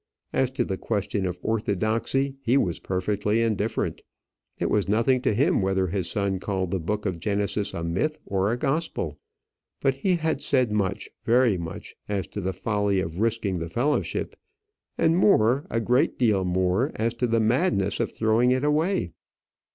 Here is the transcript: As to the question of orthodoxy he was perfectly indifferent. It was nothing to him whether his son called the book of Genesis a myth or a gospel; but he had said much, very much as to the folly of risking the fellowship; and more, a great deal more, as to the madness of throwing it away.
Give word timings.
As 0.33 0.49
to 0.57 0.65
the 0.65 0.79
question 0.79 1.27
of 1.27 1.37
orthodoxy 1.43 2.35
he 2.41 2.57
was 2.57 2.79
perfectly 2.79 3.43
indifferent. 3.43 4.01
It 4.57 4.71
was 4.71 4.89
nothing 4.89 5.21
to 5.21 5.33
him 5.35 5.61
whether 5.61 5.85
his 5.85 6.09
son 6.09 6.39
called 6.39 6.71
the 6.71 6.79
book 6.79 7.05
of 7.05 7.19
Genesis 7.19 7.71
a 7.75 7.83
myth 7.83 8.17
or 8.25 8.51
a 8.51 8.57
gospel; 8.57 9.19
but 9.79 9.93
he 9.93 10.15
had 10.15 10.41
said 10.41 10.71
much, 10.71 11.07
very 11.23 11.55
much 11.55 11.95
as 12.09 12.25
to 12.29 12.41
the 12.41 12.51
folly 12.51 12.99
of 12.99 13.19
risking 13.19 13.59
the 13.59 13.69
fellowship; 13.69 14.35
and 14.97 15.17
more, 15.19 15.67
a 15.69 15.79
great 15.79 16.17
deal 16.17 16.43
more, 16.43 16.91
as 16.95 17.13
to 17.13 17.27
the 17.27 17.39
madness 17.39 17.99
of 17.99 18.11
throwing 18.11 18.49
it 18.51 18.63
away. 18.63 19.11